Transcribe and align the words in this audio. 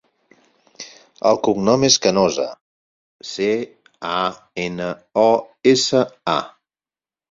El 1.31 1.37
cognom 1.47 1.85
és 1.89 1.99
Canosa: 2.07 2.47
ce, 3.35 3.53
a, 4.17 4.17
ena, 4.67 4.93
o, 5.29 5.31
essa, 5.77 6.07
a. 6.39 6.41